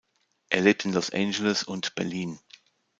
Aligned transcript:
Er 0.49 0.61
lebt 0.61 0.83
in 0.85 0.93
Los 0.93 1.11
Angeles 1.11 1.61
und 1.61 1.93
Berlin. 1.93 2.39